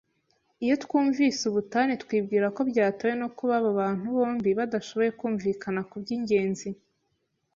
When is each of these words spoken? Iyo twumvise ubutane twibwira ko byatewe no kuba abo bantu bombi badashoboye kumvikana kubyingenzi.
Iyo 0.63 0.75
twumvise 0.83 1.41
ubutane 1.49 1.93
twibwira 2.03 2.47
ko 2.55 2.61
byatewe 2.69 3.13
no 3.21 3.27
kuba 3.37 3.53
abo 3.59 3.69
bantu 3.79 4.05
bombi 4.15 4.49
badashoboye 4.59 5.09
kumvikana 5.19 5.81
kubyingenzi. 5.89 6.69